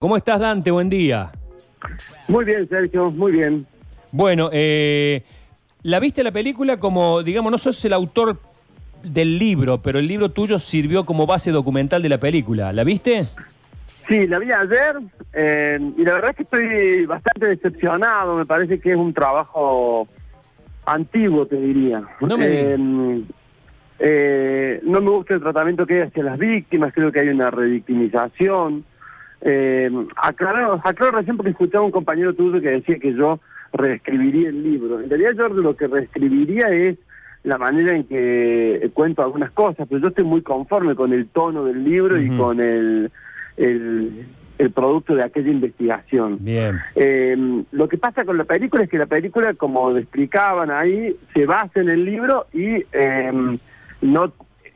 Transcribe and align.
¿Cómo 0.00 0.16
estás, 0.16 0.40
Dante? 0.40 0.70
Buen 0.70 0.88
día. 0.88 1.30
Muy 2.26 2.46
bien, 2.46 2.66
Sergio, 2.66 3.10
muy 3.10 3.32
bien. 3.32 3.66
Bueno, 4.12 4.48
eh, 4.50 5.22
¿la 5.82 6.00
viste 6.00 6.24
la 6.24 6.32
película 6.32 6.78
como, 6.78 7.22
digamos, 7.22 7.52
no 7.52 7.58
sos 7.58 7.84
el 7.84 7.92
autor 7.92 8.38
del 9.02 9.38
libro, 9.38 9.82
pero 9.82 9.98
el 9.98 10.06
libro 10.06 10.30
tuyo 10.30 10.58
sirvió 10.58 11.04
como 11.04 11.26
base 11.26 11.50
documental 11.50 12.00
de 12.00 12.08
la 12.08 12.16
película? 12.16 12.72
¿La 12.72 12.82
viste? 12.82 13.26
Sí, 14.08 14.26
la 14.26 14.38
vi 14.38 14.50
ayer 14.50 14.96
eh, 15.34 15.78
y 15.98 16.02
la 16.02 16.14
verdad 16.14 16.30
es 16.30 16.36
que 16.36 16.42
estoy 16.44 17.04
bastante 17.04 17.48
decepcionado. 17.48 18.38
Me 18.38 18.46
parece 18.46 18.80
que 18.80 18.92
es 18.92 18.96
un 18.96 19.12
trabajo 19.12 20.08
antiguo, 20.86 21.44
te 21.44 21.56
diría. 21.56 22.02
No 22.22 22.38
me. 22.38 22.46
Eh, 22.48 23.22
eh, 23.98 24.80
no 24.82 25.02
me 25.02 25.10
gusta 25.10 25.34
el 25.34 25.42
tratamiento 25.42 25.86
que 25.86 25.96
hay 25.96 26.08
hacia 26.08 26.22
las 26.22 26.38
víctimas, 26.38 26.90
creo 26.94 27.12
que 27.12 27.20
hay 27.20 27.28
una 27.28 27.50
revictimización. 27.50 28.86
Eh, 29.42 29.90
aclaro, 30.16 30.80
aclaro 30.84 31.18
recién 31.18 31.36
porque 31.36 31.52
escuchaba 31.52 31.82
a 31.82 31.86
un 31.86 31.92
compañero 31.92 32.34
tuyo 32.34 32.60
que 32.60 32.70
decía 32.70 32.98
que 32.98 33.14
yo 33.14 33.40
reescribiría 33.72 34.48
el 34.48 34.62
libro. 34.62 35.00
En 35.00 35.08
realidad 35.08 35.32
yo 35.36 35.48
lo 35.48 35.76
que 35.76 35.86
reescribiría 35.86 36.68
es 36.68 36.96
la 37.42 37.56
manera 37.56 37.92
en 37.92 38.04
que 38.04 38.90
cuento 38.92 39.22
algunas 39.22 39.50
cosas, 39.52 39.86
pero 39.88 40.00
yo 40.00 40.08
estoy 40.08 40.24
muy 40.24 40.42
conforme 40.42 40.94
con 40.94 41.12
el 41.12 41.26
tono 41.28 41.64
del 41.64 41.84
libro 41.84 42.20
y 42.20 42.36
con 42.36 42.60
el, 42.60 43.10
el, 43.56 44.26
el 44.58 44.70
producto 44.72 45.14
de 45.14 45.22
aquella 45.22 45.50
investigación. 45.50 46.38
Bien. 46.40 46.78
Eh, 46.94 47.64
lo 47.72 47.88
que 47.88 47.96
pasa 47.96 48.26
con 48.26 48.36
la 48.36 48.44
película 48.44 48.82
es 48.82 48.90
que 48.90 48.98
la 48.98 49.06
película, 49.06 49.54
como 49.54 49.96
explicaban 49.96 50.70
ahí, 50.70 51.16
se 51.32 51.46
basa 51.46 51.80
en 51.80 51.88
el 51.88 52.04
libro 52.04 52.46
y 52.52 52.84
eh, 52.92 53.58
no 54.02 54.32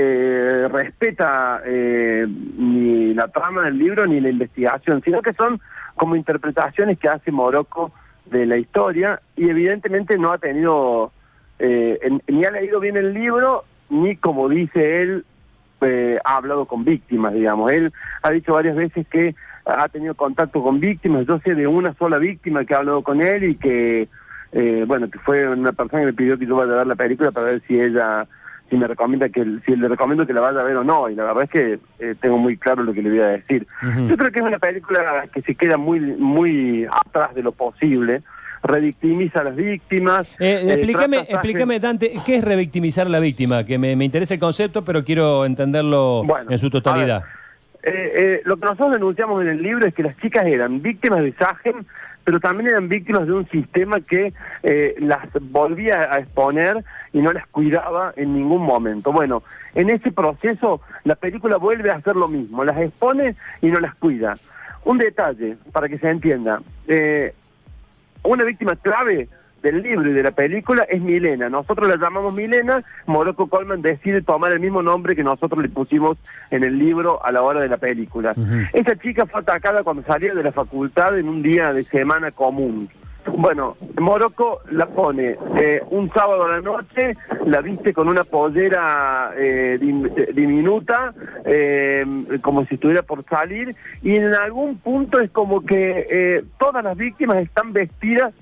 eh, 0.00 0.68
respeta 0.68 1.60
eh, 1.64 2.24
ni 2.28 3.14
la 3.14 3.26
trama 3.26 3.64
del 3.64 3.78
libro 3.78 4.06
ni 4.06 4.20
la 4.20 4.28
investigación, 4.28 5.02
sino 5.04 5.22
que 5.22 5.32
son 5.32 5.60
como 5.96 6.14
interpretaciones 6.14 7.00
que 7.00 7.08
hace 7.08 7.32
Morocco 7.32 7.90
de 8.26 8.46
la 8.46 8.58
historia 8.58 9.20
y 9.34 9.48
evidentemente 9.50 10.16
no 10.16 10.30
ha 10.30 10.38
tenido, 10.38 11.10
eh, 11.58 11.98
ni 12.28 12.44
ha 12.44 12.52
leído 12.52 12.78
bien 12.78 12.96
el 12.96 13.12
libro, 13.12 13.64
ni 13.90 14.14
como 14.14 14.48
dice 14.48 15.02
él, 15.02 15.24
ha 16.24 16.36
hablado 16.36 16.66
con 16.66 16.84
víctimas, 16.84 17.34
digamos. 17.34 17.72
Él 17.72 17.92
ha 18.22 18.30
dicho 18.30 18.54
varias 18.54 18.76
veces 18.76 19.04
que 19.08 19.34
ha 19.64 19.88
tenido 19.88 20.14
contacto 20.14 20.62
con 20.62 20.78
víctimas. 20.78 21.26
Yo 21.26 21.40
sé 21.40 21.56
de 21.56 21.66
una 21.66 21.94
sola 21.94 22.18
víctima 22.18 22.64
que 22.64 22.74
ha 22.74 22.78
hablado 22.78 23.02
con 23.02 23.20
él 23.20 23.42
y 23.42 23.56
que, 23.56 24.08
bueno, 24.86 25.10
que 25.10 25.18
fue 25.18 25.48
una 25.48 25.72
persona 25.72 26.02
que 26.02 26.06
me 26.06 26.12
pidió 26.12 26.38
que 26.38 26.46
yo 26.46 26.54
vaya 26.54 26.74
a 26.74 26.76
ver 26.76 26.86
la 26.86 26.94
película 26.94 27.32
para 27.32 27.46
ver 27.46 27.62
si 27.66 27.80
ella, 27.80 28.28
si 28.68 28.76
me 28.76 28.86
recomienda 28.86 29.28
que, 29.28 29.44
si 29.64 29.76
le 29.76 29.88
recomiendo 29.88 30.26
que 30.26 30.32
la 30.32 30.40
vaya 30.40 30.60
a 30.60 30.64
ver 30.64 30.76
o 30.76 30.84
no. 30.84 31.08
Y 31.08 31.14
la 31.14 31.24
verdad 31.24 31.44
es 31.44 31.50
que 31.50 31.78
eh, 31.98 32.14
tengo 32.20 32.38
muy 32.38 32.56
claro 32.56 32.82
lo 32.82 32.92
que 32.92 33.02
le 33.02 33.10
voy 33.10 33.20
a 33.20 33.28
decir. 33.28 33.66
Yo 34.08 34.16
creo 34.16 34.30
que 34.30 34.40
es 34.40 34.44
una 34.44 34.58
película 34.58 35.26
que 35.32 35.42
se 35.42 35.54
queda 35.54 35.76
muy, 35.76 36.00
muy 36.00 36.86
atrás 36.90 37.34
de 37.34 37.42
lo 37.42 37.52
posible, 37.52 38.22
revictimiza 38.62 39.40
a 39.40 39.44
las 39.44 39.56
víctimas. 39.56 40.26
Eh, 40.38 40.62
eh, 40.64 40.72
explícame, 40.74 41.18
trata 41.18 41.32
explícame, 41.32 41.80
Dante, 41.80 42.12
¿qué 42.26 42.36
es 42.36 42.44
revictimizar 42.44 43.06
a 43.06 43.10
la 43.10 43.20
víctima? 43.20 43.64
Que 43.64 43.78
me, 43.78 43.96
me 43.96 44.04
interesa 44.04 44.34
el 44.34 44.40
concepto, 44.40 44.84
pero 44.84 45.04
quiero 45.04 45.44
entenderlo 45.44 46.24
Bueno, 46.24 46.50
en 46.50 46.58
su 46.58 46.70
totalidad. 46.70 47.24
Eh, 47.88 48.12
eh, 48.14 48.42
lo 48.44 48.56
que 48.56 48.66
nosotros 48.66 48.92
denunciamos 48.92 49.40
en 49.42 49.48
el 49.48 49.62
libro 49.62 49.86
es 49.86 49.94
que 49.94 50.02
las 50.02 50.16
chicas 50.18 50.46
eran 50.46 50.82
víctimas 50.82 51.22
de 51.22 51.32
Sagen, 51.32 51.86
pero 52.22 52.38
también 52.38 52.68
eran 52.68 52.88
víctimas 52.88 53.26
de 53.26 53.32
un 53.32 53.48
sistema 53.48 54.00
que 54.00 54.34
eh, 54.62 54.94
las 54.98 55.26
volvía 55.40 56.12
a 56.12 56.18
exponer 56.18 56.84
y 57.14 57.20
no 57.20 57.32
las 57.32 57.46
cuidaba 57.46 58.12
en 58.16 58.34
ningún 58.34 58.62
momento. 58.62 59.10
Bueno, 59.10 59.42
en 59.74 59.88
ese 59.88 60.12
proceso 60.12 60.82
la 61.04 61.14
película 61.14 61.56
vuelve 61.56 61.90
a 61.90 61.94
hacer 61.94 62.14
lo 62.14 62.28
mismo, 62.28 62.62
las 62.62 62.76
expone 62.76 63.36
y 63.62 63.68
no 63.68 63.80
las 63.80 63.94
cuida. 63.94 64.36
Un 64.84 64.98
detalle, 64.98 65.56
para 65.72 65.88
que 65.88 65.96
se 65.96 66.10
entienda, 66.10 66.60
una 68.22 68.44
víctima 68.44 68.76
clave 68.76 69.28
del 69.70 69.82
libro 69.82 70.10
y 70.10 70.14
de 70.14 70.22
la 70.22 70.30
película 70.30 70.82
es 70.84 71.00
Milena. 71.00 71.48
Nosotros 71.48 71.88
la 71.88 71.96
llamamos 71.96 72.32
Milena, 72.34 72.82
Morocco 73.06 73.46
Coleman 73.48 73.82
decide 73.82 74.22
tomar 74.22 74.52
el 74.52 74.60
mismo 74.60 74.82
nombre 74.82 75.14
que 75.14 75.24
nosotros 75.24 75.62
le 75.62 75.68
pusimos 75.68 76.16
en 76.50 76.64
el 76.64 76.78
libro 76.78 77.24
a 77.24 77.30
la 77.32 77.42
hora 77.42 77.60
de 77.60 77.68
la 77.68 77.76
película. 77.76 78.32
Ujú. 78.36 78.56
Esa 78.72 78.96
chica 78.96 79.26
fue 79.26 79.40
atacada 79.40 79.82
cuando 79.82 80.02
salía 80.04 80.34
de 80.34 80.42
la 80.42 80.52
facultad 80.52 81.18
en 81.18 81.28
un 81.28 81.42
día 81.42 81.72
de 81.72 81.84
semana 81.84 82.30
común. 82.30 82.88
Bueno, 83.36 83.76
Morocco 83.98 84.62
la 84.70 84.86
pone 84.86 85.36
eh, 85.56 85.82
un 85.90 86.10
sábado 86.14 86.44
a 86.44 86.52
la 86.52 86.60
noche, 86.62 87.14
la 87.44 87.60
viste 87.60 87.92
con 87.92 88.08
una 88.08 88.24
pollera 88.24 89.32
eh, 89.36 89.76
dim- 89.78 90.10
eh, 90.16 90.30
diminuta, 90.32 91.12
eh, 91.44 92.06
como 92.40 92.64
si 92.64 92.76
estuviera 92.76 93.02
por 93.02 93.24
salir, 93.26 93.74
y 94.02 94.16
en 94.16 94.32
algún 94.32 94.78
punto 94.78 95.20
es 95.20 95.30
como 95.30 95.60
que 95.66 96.42
todas 96.58 96.82
las 96.82 96.96
víctimas 96.96 97.38
están 97.38 97.74
vestidas 97.74 98.32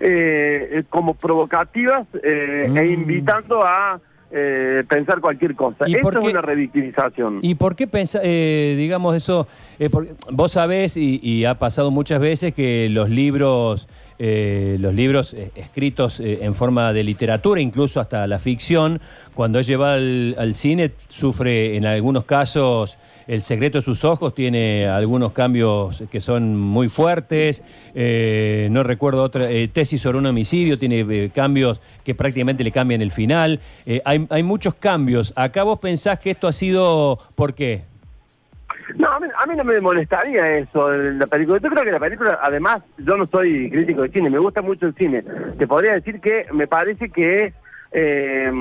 eh, 0.00 0.82
como 0.90 1.14
provocativas 1.14 2.06
eh, 2.22 2.66
Mm. 2.68 2.76
e 2.78 2.86
invitando 2.86 3.62
a 3.64 4.00
eh, 4.36 4.82
pensar 4.88 5.20
cualquier 5.20 5.54
cosa. 5.54 5.84
¿Y 5.88 5.94
Eso 5.94 6.08
es 6.10 6.24
una 6.24 6.40
revictimización. 6.42 7.38
¿Y 7.42 7.54
por 7.54 7.76
qué 7.76 7.86
pensa, 7.86 8.18
eh, 8.22 8.74
digamos 8.76 9.14
eso? 9.14 9.46
eh, 9.78 9.88
vos 10.32 10.50
sabés 10.52 10.96
y, 10.96 11.20
y 11.22 11.44
ha 11.44 11.56
pasado 11.58 11.90
muchas 11.92 12.20
veces 12.20 12.52
que 12.52 12.88
los 12.90 13.08
libros, 13.10 13.88
eh, 14.18 14.76
los 14.78 14.94
libros 14.94 15.34
eh, 15.34 15.50
escritos 15.56 16.20
eh, 16.20 16.40
en 16.42 16.54
forma 16.54 16.92
de 16.92 17.02
literatura, 17.02 17.60
incluso 17.60 18.00
hasta 18.00 18.26
la 18.26 18.38
ficción, 18.38 19.00
cuando 19.34 19.58
es 19.58 19.66
llevada 19.66 19.94
al, 19.94 20.36
al 20.38 20.54
cine, 20.54 20.92
sufre 21.08 21.76
en 21.76 21.86
algunos 21.86 22.24
casos. 22.24 22.96
El 23.26 23.40
secreto 23.40 23.78
de 23.78 23.82
sus 23.82 24.04
ojos 24.04 24.34
tiene 24.34 24.86
algunos 24.86 25.32
cambios 25.32 26.04
que 26.10 26.20
son 26.20 26.58
muy 26.58 26.90
fuertes. 26.90 27.62
no 27.94 28.82
recuerdo 28.82 29.22
otra. 29.22 29.48
tesis 29.72 30.02
sobre 30.02 30.18
un 30.18 30.26
homicidio 30.26 30.78
tiene 30.78 31.30
cambios 31.30 31.80
que 32.04 32.14
prácticamente 32.14 32.62
le 32.62 32.70
cambian 32.70 33.00
el 33.00 33.10
final. 33.10 33.60
Hay, 34.04 34.26
hay 34.28 34.42
muchos 34.42 34.74
cambios. 34.74 35.32
Acá 35.36 35.62
vos 35.62 35.78
pensás 35.78 36.18
que 36.18 36.32
esto 36.32 36.48
ha 36.48 36.52
sido. 36.52 37.18
¿Por 37.34 37.54
qué? 37.54 37.84
No, 38.96 39.08
a 39.08 39.20
mí, 39.20 39.28
a 39.36 39.46
mí 39.46 39.56
no 39.56 39.64
me 39.64 39.80
molestaría 39.80 40.58
eso 40.58 40.90
la 40.92 41.26
película. 41.26 41.58
Yo 41.58 41.70
creo 41.70 41.84
que 41.84 41.92
la 41.92 42.00
película, 42.00 42.38
además, 42.42 42.82
yo 42.98 43.16
no 43.16 43.26
soy 43.26 43.70
crítico 43.70 44.02
de 44.02 44.10
cine, 44.10 44.30
me 44.30 44.38
gusta 44.38 44.62
mucho 44.62 44.86
el 44.86 44.94
cine. 44.94 45.22
Te 45.58 45.66
podría 45.66 45.94
decir 45.94 46.20
que 46.20 46.46
me 46.52 46.66
parece 46.66 47.08
que 47.10 47.44
es 47.44 47.54
eh, 47.92 48.52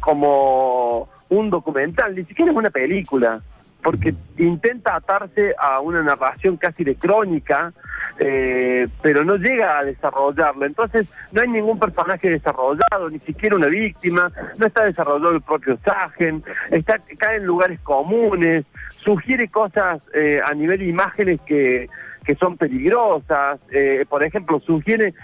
como 0.00 1.08
un 1.28 1.50
documental, 1.50 2.14
ni 2.14 2.24
siquiera 2.24 2.50
es 2.50 2.56
una 2.56 2.70
película, 2.70 3.40
porque 3.82 4.14
intenta 4.38 4.94
atarse 4.94 5.54
a 5.58 5.80
una 5.80 6.02
narración 6.02 6.56
casi 6.56 6.84
de 6.84 6.94
crónica, 6.94 7.72
eh, 8.18 8.86
pero 9.02 9.24
no 9.24 9.36
llega 9.36 9.78
a 9.78 9.84
desarrollarlo. 9.84 10.64
Entonces, 10.64 11.06
no 11.32 11.42
hay 11.42 11.48
ningún 11.48 11.78
personaje 11.78 12.30
desarrollado, 12.30 13.10
ni 13.10 13.18
siquiera 13.18 13.56
una 13.56 13.66
víctima, 13.66 14.30
no 14.56 14.66
está 14.66 14.84
desarrollado 14.84 15.32
el 15.32 15.40
propio 15.40 15.78
Sagen, 15.84 16.44
está, 16.70 17.00
cae 17.18 17.38
en 17.38 17.46
lugares 17.46 17.80
comunes, 17.80 18.64
sugiere 18.98 19.48
cosas 19.48 20.00
eh, 20.14 20.40
a 20.44 20.54
nivel 20.54 20.78
de 20.78 20.86
imágenes 20.86 21.40
que, 21.40 21.88
que 22.24 22.36
son 22.36 22.56
peligrosas, 22.56 23.58
eh, 23.70 24.04
por 24.08 24.22
ejemplo, 24.22 24.60
sugiere 24.60 25.14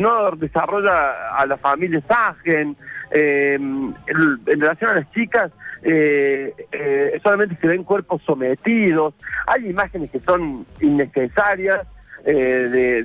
no 0.00 0.32
desarrolla 0.32 1.28
a 1.28 1.46
la 1.46 1.56
familia 1.56 2.02
Sagen, 2.08 2.76
en, 3.12 3.94
en 4.08 4.60
relación 4.60 4.90
a 4.90 4.94
las 4.94 5.10
chicas, 5.12 5.52
eh, 5.84 6.54
eh, 6.72 7.20
solamente 7.22 7.58
se 7.60 7.66
ven 7.66 7.84
cuerpos 7.84 8.22
sometidos, 8.24 9.12
hay 9.46 9.68
imágenes 9.68 10.10
que 10.10 10.18
son 10.18 10.64
innecesarias 10.80 11.86
eh, 12.24 13.02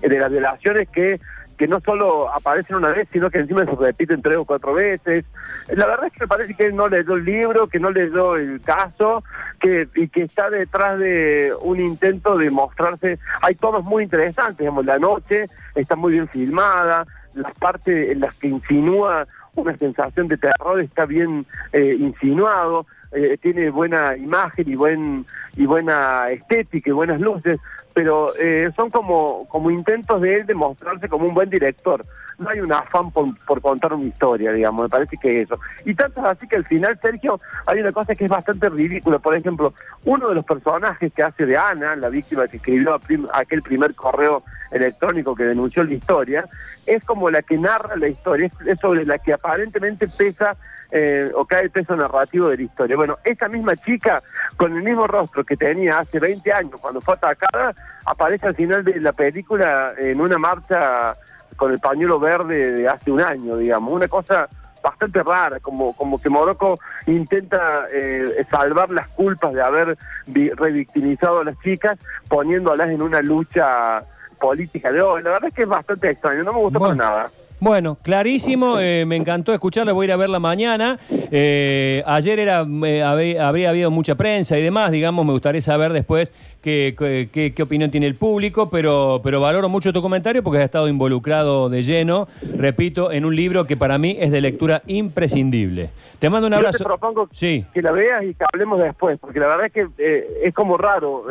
de, 0.00 0.18
las 0.18 0.30
violaciones 0.30 0.88
que, 0.90 1.20
que 1.58 1.66
no 1.66 1.80
solo 1.80 2.32
aparecen 2.32 2.76
una 2.76 2.90
vez, 2.90 3.08
sino 3.12 3.30
que 3.30 3.40
encima 3.40 3.64
se 3.64 3.72
repiten 3.72 4.22
tres 4.22 4.36
o 4.36 4.44
cuatro 4.44 4.74
veces. 4.74 5.24
La 5.68 5.86
verdad 5.86 6.06
es 6.06 6.12
que 6.12 6.20
me 6.20 6.28
parece 6.28 6.54
que 6.54 6.66
él 6.66 6.76
no 6.76 6.86
leyó 6.86 7.14
el 7.14 7.24
libro, 7.24 7.66
que 7.66 7.80
no 7.80 7.90
leyó 7.90 8.36
el 8.36 8.60
caso, 8.60 9.24
que, 9.58 9.88
y 9.96 10.06
que 10.06 10.22
está 10.22 10.50
detrás 10.50 11.00
de 11.00 11.52
un 11.62 11.80
intento 11.80 12.38
de 12.38 12.48
mostrarse. 12.50 13.18
Hay 13.40 13.56
tomas 13.56 13.82
muy 13.82 14.04
interesantes, 14.04 14.58
digamos, 14.58 14.86
la 14.86 15.00
noche 15.00 15.46
está 15.74 15.96
muy 15.96 16.12
bien 16.12 16.28
filmada, 16.28 17.06
las 17.34 17.52
partes 17.54 18.10
en 18.10 18.20
las 18.20 18.36
que 18.36 18.46
insinúa 18.46 19.26
una 19.54 19.76
sensación 19.76 20.28
de 20.28 20.36
terror 20.36 20.80
está 20.80 21.06
bien 21.06 21.46
eh, 21.72 21.96
insinuado, 21.98 22.86
eh, 23.12 23.36
tiene 23.40 23.70
buena 23.70 24.16
imagen 24.16 24.68
y 24.68 24.74
buen 24.74 25.26
y 25.56 25.66
buena 25.66 26.30
estética 26.30 26.90
y 26.90 26.92
buenas 26.92 27.20
luces, 27.20 27.60
pero 27.94 28.32
eh, 28.38 28.70
son 28.76 28.90
como, 28.90 29.46
como 29.48 29.70
intentos 29.70 30.20
de 30.20 30.36
él 30.36 30.46
de 30.46 30.54
mostrarse 30.54 31.08
como 31.08 31.26
un 31.26 31.34
buen 31.34 31.50
director. 31.50 32.04
No 32.38 32.48
hay 32.48 32.60
un 32.60 32.72
afán 32.72 33.10
por, 33.10 33.26
por 33.44 33.60
contar 33.60 33.92
una 33.92 34.06
historia, 34.06 34.52
digamos, 34.52 34.84
me 34.84 34.88
parece 34.88 35.16
que 35.16 35.42
eso. 35.42 35.58
Y 35.84 35.94
tanto 35.94 36.20
es 36.20 36.26
así 36.26 36.48
que 36.48 36.56
al 36.56 36.64
final, 36.64 36.98
Sergio, 37.00 37.40
hay 37.66 37.80
una 37.80 37.92
cosa 37.92 38.14
que 38.14 38.24
es 38.24 38.30
bastante 38.30 38.68
ridícula. 38.68 39.18
Por 39.18 39.36
ejemplo, 39.36 39.74
uno 40.04 40.28
de 40.28 40.34
los 40.34 40.44
personajes 40.44 41.12
que 41.12 41.22
hace 41.22 41.46
de 41.46 41.56
Ana, 41.56 41.94
la 41.96 42.08
víctima 42.08 42.48
que 42.48 42.56
escribió 42.56 43.00
aquel 43.32 43.62
primer 43.62 43.94
correo 43.94 44.42
electrónico 44.70 45.34
que 45.34 45.44
denunció 45.44 45.84
la 45.84 45.94
historia, 45.94 46.48
es 46.86 47.04
como 47.04 47.30
la 47.30 47.42
que 47.42 47.58
narra 47.58 47.96
la 47.96 48.08
historia, 48.08 48.50
es, 48.66 48.80
sobre 48.80 49.04
la 49.04 49.18
que 49.18 49.32
aparentemente 49.32 50.08
pesa 50.08 50.56
eh, 50.90 51.30
o 51.34 51.44
cae 51.44 51.64
el 51.64 51.70
peso 51.70 51.96
narrativo 51.96 52.48
de 52.48 52.56
la 52.56 52.62
historia. 52.62 52.96
Bueno, 52.96 53.18
esa 53.24 53.48
misma 53.48 53.76
chica, 53.76 54.22
con 54.56 54.76
el 54.76 54.82
mismo 54.82 55.06
rostro 55.06 55.44
que 55.44 55.56
tenía 55.56 56.00
hace 56.00 56.18
20 56.18 56.52
años 56.52 56.80
cuando 56.80 57.00
fue 57.00 57.14
atacada, 57.14 57.74
aparece 58.04 58.46
al 58.46 58.54
final 58.54 58.84
de 58.84 59.00
la 59.00 59.12
película 59.12 59.92
en 59.96 60.20
una 60.20 60.38
marcha 60.38 61.14
con 61.56 61.72
el 61.72 61.78
pañuelo 61.78 62.18
verde 62.18 62.72
de 62.72 62.88
hace 62.88 63.10
un 63.10 63.20
año, 63.20 63.56
digamos. 63.56 63.92
Una 63.92 64.08
cosa 64.08 64.48
bastante 64.82 65.22
rara, 65.22 65.60
como, 65.60 65.94
como 65.94 66.20
que 66.20 66.28
Morocco 66.28 66.78
intenta 67.06 67.86
eh, 67.92 68.44
salvar 68.50 68.90
las 68.90 69.08
culpas 69.08 69.52
de 69.52 69.62
haber 69.62 69.96
revictimizado 70.26 71.40
a 71.40 71.44
las 71.44 71.58
chicas, 71.60 71.98
poniéndolas 72.28 72.90
en 72.90 73.00
una 73.00 73.22
lucha 73.22 74.02
política 74.40 74.90
de 74.90 75.00
hoy. 75.00 75.22
La 75.22 75.30
verdad 75.30 75.48
es 75.48 75.54
que 75.54 75.62
es 75.62 75.68
bastante 75.68 76.10
extraño, 76.10 76.42
no 76.42 76.52
me 76.52 76.58
gustó 76.58 76.80
por 76.80 76.96
nada. 76.96 77.30
Bueno, 77.62 77.96
clarísimo, 78.02 78.80
eh, 78.80 79.04
me 79.06 79.14
encantó 79.14 79.54
escucharla, 79.54 79.92
voy 79.92 80.02
a 80.02 80.06
ir 80.06 80.12
a 80.14 80.16
verla 80.16 80.40
mañana. 80.40 80.98
Eh, 81.08 82.02
ayer 82.06 82.40
era, 82.40 82.66
eh, 82.84 83.00
habría 83.38 83.68
habido 83.70 83.88
mucha 83.92 84.16
prensa 84.16 84.58
y 84.58 84.62
demás, 84.64 84.90
digamos, 84.90 85.24
me 85.24 85.30
gustaría 85.30 85.60
saber 85.60 85.92
después 85.92 86.32
qué, 86.60 86.96
qué, 87.32 87.62
opinión 87.62 87.92
tiene 87.92 88.08
el 88.08 88.16
público, 88.16 88.68
pero, 88.68 89.20
pero 89.22 89.40
valoro 89.40 89.68
mucho 89.68 89.92
tu 89.92 90.02
comentario 90.02 90.42
porque 90.42 90.58
has 90.58 90.64
estado 90.64 90.88
involucrado 90.88 91.68
de 91.68 91.84
lleno, 91.84 92.26
repito, 92.56 93.12
en 93.12 93.24
un 93.24 93.36
libro 93.36 93.64
que 93.64 93.76
para 93.76 93.96
mí 93.96 94.16
es 94.18 94.32
de 94.32 94.40
lectura 94.40 94.82
imprescindible. 94.88 95.90
Te 96.18 96.28
mando 96.30 96.48
un 96.48 96.54
abrazo. 96.54 96.78
Yo 96.78 96.78
te 96.78 96.84
propongo 96.84 97.28
que 97.28 97.82
la 97.82 97.92
veas 97.92 98.24
y 98.24 98.34
que 98.34 98.44
hablemos 98.52 98.80
después, 98.80 99.20
porque 99.20 99.38
la 99.38 99.46
verdad 99.46 99.66
es 99.66 99.72
que 99.72 100.26
es 100.42 100.52
como 100.52 100.76
raro 100.76 101.26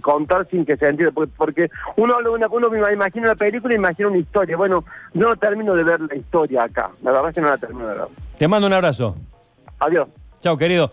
contar 0.00 0.46
sin 0.50 0.64
que 0.64 0.78
se 0.78 0.88
entienda, 0.88 1.12
porque, 1.36 1.68
uno, 1.96 2.16
uno, 2.32 2.46
uno 2.50 2.70
me 2.70 2.92
imagina 2.92 3.26
una 3.26 3.34
película 3.34 3.74
y 3.74 3.76
imagina 3.76 4.08
una 4.08 4.18
historia. 4.18 4.56
Bueno, 4.56 4.84
no 5.12 5.36
termino 5.50 5.74
de 5.74 5.82
ver 5.82 6.00
la 6.00 6.14
historia 6.14 6.64
acá. 6.64 6.90
La 7.02 7.10
verdad 7.10 7.28
es 7.30 7.34
que 7.34 7.40
no 7.40 7.48
la 7.48 7.58
termino 7.58 7.88
de 7.88 7.94
ver. 7.98 8.08
Te 8.38 8.46
mando 8.46 8.68
un 8.68 8.72
abrazo. 8.72 9.16
Adiós. 9.80 10.08
Chao, 10.40 10.56
querido. 10.56 10.90